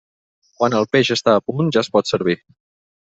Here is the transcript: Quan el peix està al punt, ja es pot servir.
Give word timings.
Quan 0.61 0.75
el 0.77 0.87
peix 0.95 1.11
està 1.15 1.35
al 1.39 1.43
punt, 1.49 1.69
ja 1.75 1.83
es 1.87 1.91
pot 1.99 2.09
servir. 2.13 2.35